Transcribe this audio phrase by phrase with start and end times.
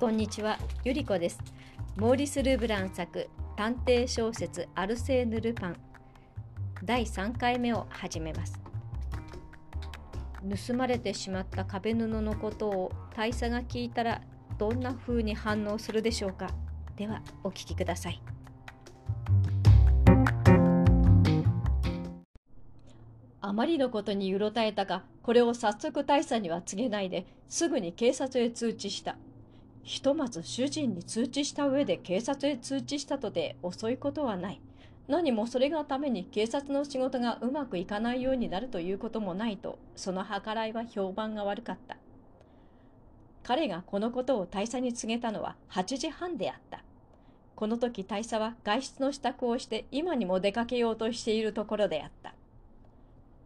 [0.00, 1.38] こんにちは、ゆりこです。
[1.94, 5.76] モーリス・ルブラン作探偵小説アルセーヌ・ルパン
[6.82, 8.58] 第3回目を始めます。
[10.66, 14.22] 盗まれてしまった壁布のことを大佐が聞いたら
[14.56, 16.48] どんな風に反応するでしょうか。
[16.96, 18.22] ではお聞きください。
[23.42, 29.18] あまりのことにうろたえたが、これを早速大佐には告げないで、すぐに警察へ通知した。
[29.82, 34.60] ひとまず主人に通知した上で警察へ通知したとて遅いことはない。
[35.08, 41.96] 何もそれがために警察の仕事がうまくいかないようになるということもないと、その計らいは評判が悪かった。
[43.42, 46.84] 彼がこのことを大佐に告げたのは8時半であった。
[47.56, 52.34] この時大佐は外出の支度をして今にも出かけようとしているところであった。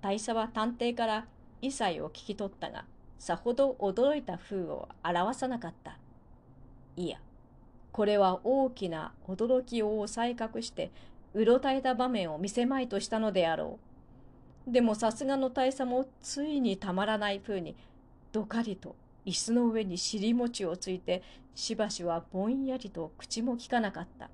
[0.02, 1.26] 大佐は探偵から
[1.62, 2.84] 異彩を聞き取ったが、
[3.18, 5.98] さほど驚いた風を表さなかった。
[6.96, 7.18] いや、
[7.92, 10.90] これは大きな驚きを抑え隠して、
[11.32, 13.78] うろたえた場面を見せまいとしたのであろ
[14.68, 14.72] う。
[14.72, 17.76] でもさすがの大佐もついにたまらない風に、
[18.32, 21.22] どかりと椅子の上に尻餅をついて、
[21.54, 24.30] しばしはぼんやりと口もきかなかった。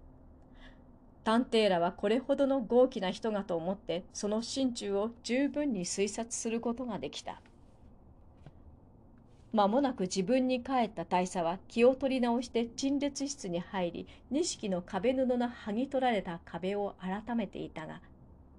[1.25, 7.41] 探偵らはこれほどの豪気な人がと思って、その心中を十分に推察することができた。
[9.53, 18.01] 間もなく自分に帰った大佐は気を取り直して陳列室に入り錦の壁布の剥ぎ取られた壁を改めていたが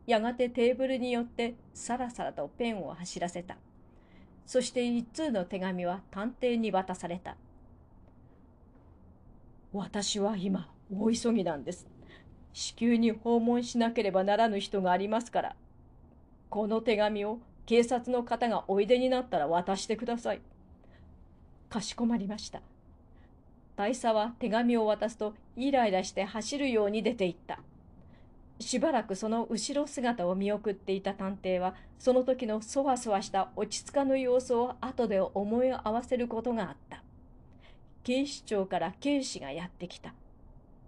[0.06, 3.58] やがてテーブルによってさらさらとペンを走らせた。
[4.46, 7.38] そして一通の手紙は探偵に渡された。
[9.72, 11.88] 私は今大急ぎなんです。
[12.52, 15.56] 至急に訪問しなければならぬ人がありますから
[16.50, 20.42] この手紙を警察の方がおいでになったら渡してください。
[21.72, 22.62] かしこまりました。
[23.78, 27.60] 大佐は手紙を渡すとイライラして走るように出て行った。
[28.60, 37.04] しばらくその後ろ姿を見送っていた探偵は、その時のそわそわした落ち着かぬ様子を後で思い合わせることがあった。
[38.04, 40.14] 警視庁から警視がやってきた。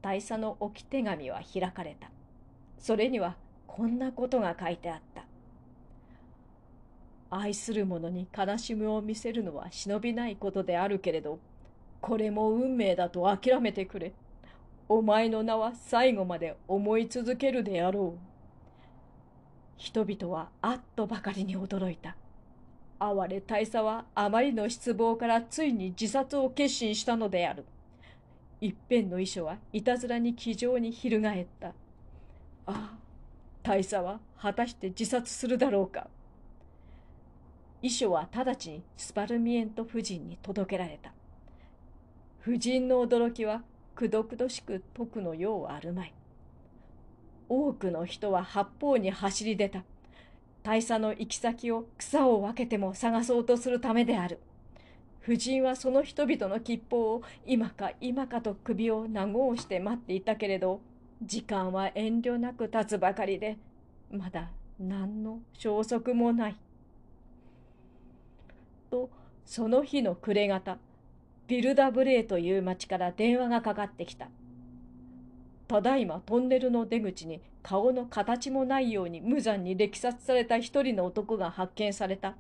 [0.02, 2.10] 大佐の置き手紙は開かれた。
[2.78, 5.13] それにはこんなことが書いてあった。
[7.36, 11.40] 愛する者に悲しみを見せるのは忍びないことであるけれど、
[12.00, 14.14] これも運命だと諦めてくれ。
[14.88, 18.20] お前の名は最後まで思い続けるであろう。
[19.78, 22.16] 人々はあっとばかりに驚いた。
[23.00, 27.66] 哀れ大佐はあまりの失望からついに自殺を決心したのである。
[28.62, 31.70] 一辺の遺書はいたずらに気丈に翻った。
[31.70, 31.74] あ
[32.66, 32.98] あ、
[33.64, 36.08] 大佐は果たして自殺するだろうか。
[37.84, 41.12] 遺書は直ちにスパルミエント夫人に届けられた。
[42.42, 43.62] 夫人の驚きは
[43.94, 46.14] くどくどしく解くのようあるまい。
[47.50, 49.84] 多くの人は八方に走り出た。
[50.64, 54.40] 大佐の行き先を草を分けても探そうとするためである。
[55.22, 60.80] 夫人はその人々の吉報を今か今かと首を長して待っていたけれど、
[61.22, 63.58] 時間は遠慮なく経つばかりで、
[64.10, 66.56] まだ何の消息もない。
[68.94, 69.10] と
[69.44, 70.78] その日の暮れ方
[71.48, 74.30] ビルダブレーという町から電話がかかってきた。
[75.68, 82.36] ただいまトンネルの出口に顔の形もないように無残に歴殺された一人の男が発見された。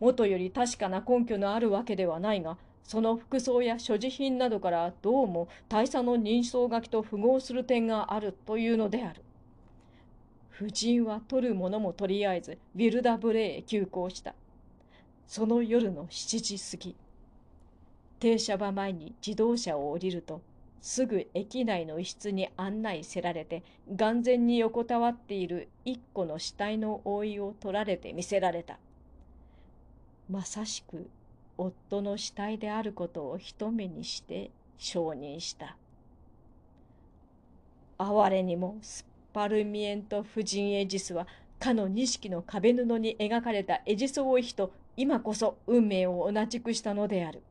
[0.00, 9.22] 元より確かな根拠のあるわけではないがその服装や所持品などからどうも大佐の人相書きと符合する点があるというのである。
[10.54, 14.34] 夫人は取るものもとりあえずビルダブレーへ急行した。
[15.30, 16.96] その夜の7時過ぎ
[18.18, 20.42] 停車場前に自動車を降りると
[20.80, 23.62] すぐ駅内の一室に案内せられて
[23.94, 28.80] 眼前に横たわっている一個の死体の覆いを取られて見せられた。
[30.28, 31.08] まさしく
[31.56, 35.76] 夫の死体であることを一目にして承認した。
[37.98, 41.28] 哀れにもスパルミエント夫人エジスは
[41.60, 47.42] かの錦の壁布に描かれたエジソ王妃と今こそ運命を同じくしたのである。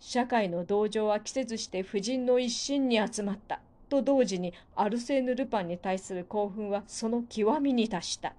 [0.00, 8.34] 社会の同情は季節して婦人の一心に集まったと同時にアルセーヌ・ルパンに対する興奮はその極みに達した。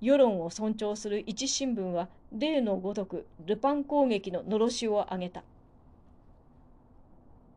[0.00, 5.44] 世論を尊重する一新聞は例のごとくルパン攻撃ののろしを上げた。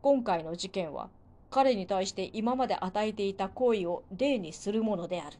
[0.02, 1.10] 今回の事件は
[1.50, 5.36] 彼に対して今まで与えていた行為を例にするものである。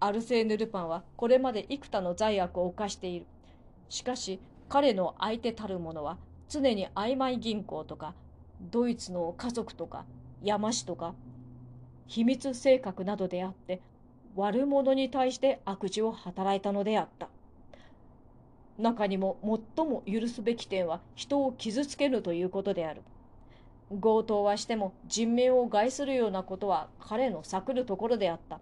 [0.00, 3.26] アルセーヌ・ルパンはこれまで幾多の罪悪を犯している。
[3.88, 6.18] しかし彼の相手たる者は
[6.48, 8.14] 常に曖昧銀行とか
[8.60, 10.04] ドイツの家族とか
[10.42, 11.14] 山師とか
[12.06, 13.80] 秘密性格などであって
[14.36, 17.28] 悪者に対して悪事を働いたのであった。
[18.76, 19.36] 中にも
[19.76, 23.02] 最も許すべき点は人を傷つけるということである。
[24.00, 28.60] 強盗はしても人命を害するようなことは彼の避くるところであった。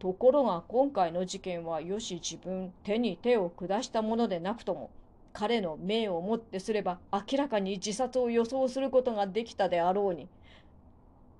[0.00, 4.90] ところが今回の事件はよし自分手に手を下したものでなくとも
[5.34, 10.26] 彼の命をもってすれば明らかに自殺を予想することができたであろうに。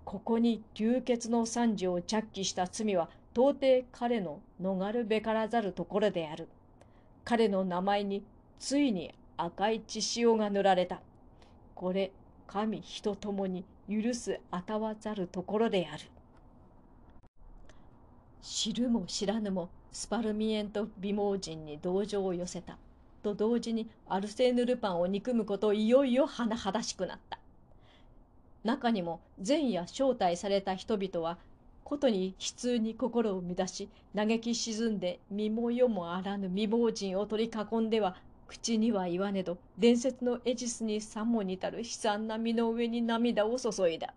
[0.04, 6.46] ここに流血の惨事を着起した罪は到底彼の逃るべからざるところである。
[7.24, 8.22] 彼の名前に
[8.58, 11.00] ついに赤い血潮が塗られた。
[11.74, 12.12] これ
[12.46, 16.02] 神人ともに許すあたわざるところである。
[18.62, 22.76] 知るも知らぬもスパルミエント美盲人に同情を寄せた。
[23.22, 27.38] と同時にアルセーヌ・ルパンを憎むこといよいよ甚だしくなった。
[28.62, 31.38] 中にも前夜招待された人々は
[31.84, 38.14] ことに悲痛に心を乱し嘆き沈んで身も世もあらぬ未亡人を取り囲んでは
[38.46, 44.12] 口には言わねど伝説のエジスにさも似たる悲惨な身の上に涙を注いだ。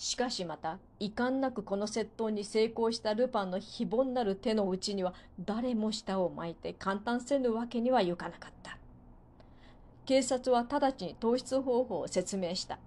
[0.00, 8.78] しかしまた遺憾なくこの窃盗に成功したルパンの非凡なる手の内には誰も舌を巻いて簡単せぬわけにはいかなかった。
[10.06, 12.78] 警察は直ちに投出方法を説明した。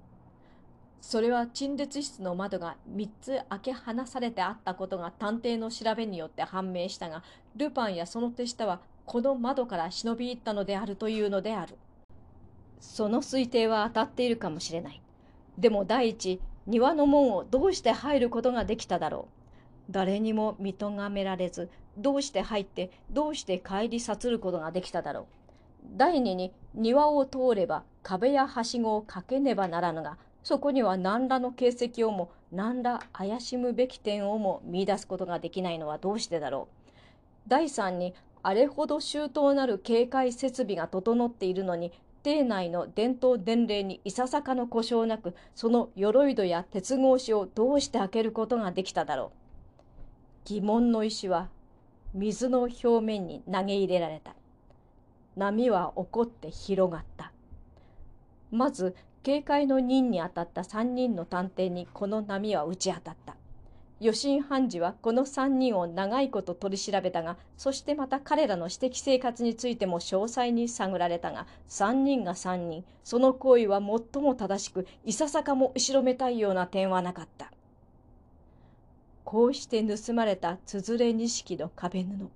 [1.01, 7.21] それは陳列室の窓が3つ開け放されてあったことが探偵の調べによって判明したが
[7.55, 11.75] ルパンやその手下はこの窓から忍び入ったのであるというのである。
[12.79, 14.99] その推定は当たっているかもしれない。
[15.59, 19.27] でも第一庭の門をどうして入ることができただろ
[19.89, 19.91] う？
[19.91, 25.25] 誰にも見とがめられずどうして入ってどうして帰り去ることができただろう？
[25.97, 36.99] 第二に庭を通れば壁やはしごをかけねばならぬがそこには何らの形跡をも何ら怪しむべき点をも見出すことができないのはどうしてだろう？
[37.47, 41.91] 第三にあれほど周到なる警戒設備が整っているのに
[42.23, 49.37] 邸内の伝統伝令にいささかの故障なくその鎧戸や鉄格子をどうして開けることができただろう。
[50.45, 51.49] 疑問の石は
[52.13, 54.35] 水の表面に投げ入れられた。
[55.35, 57.33] 波は起こって広がった。
[58.51, 63.35] まず警戒の任に当たった3人の探偵にこの波は打ち当たった。
[64.03, 77.51] 余震判事はこの3人を長いこと取り調べたがそしてまた彼らの私的生活についても詳細に探られたが3人が3人その行為は最も正しくいささかも後ろめたいような点はなかった。
[79.23, 82.29] こうして盗まれたつづれ錦の壁布。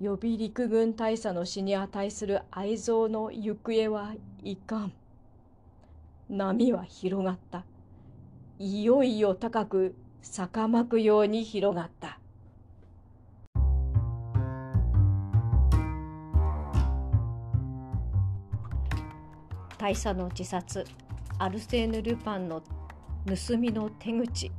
[0.00, 4.92] 予備陸軍大佐の死に値する愛憎の行方はいかん。
[6.30, 7.64] 波は広がった。
[8.58, 12.20] いよいよ高く逆まくように広がった。
[19.76, 20.84] 大佐の自殺
[21.38, 22.62] アルセーヌ・ルパンの
[23.26, 24.52] 盗みの手口。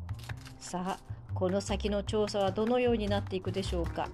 [0.59, 0.99] さあ
[1.33, 4.09] この先の調査はどのようになっていくでしょうか。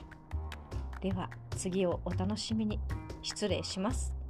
[1.02, 2.80] では次をお楽しみに。
[3.24, 4.21] 失礼します。